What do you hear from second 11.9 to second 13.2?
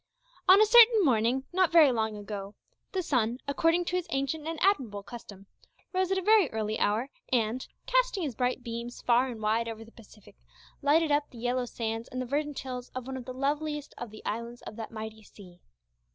and the verdant hills of one